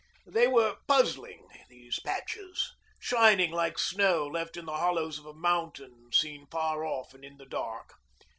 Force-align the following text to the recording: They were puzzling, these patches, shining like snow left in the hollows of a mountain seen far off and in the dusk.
They 0.25 0.47
were 0.47 0.77
puzzling, 0.87 1.47
these 1.69 1.99
patches, 1.99 2.71
shining 2.99 3.51
like 3.51 3.77
snow 3.77 4.25
left 4.25 4.57
in 4.57 4.65
the 4.65 4.77
hollows 4.79 5.19
of 5.19 5.27
a 5.27 5.33
mountain 5.35 6.09
seen 6.11 6.47
far 6.47 6.83
off 6.83 7.13
and 7.13 7.23
in 7.23 7.37
the 7.37 7.45
dusk. 7.45 7.93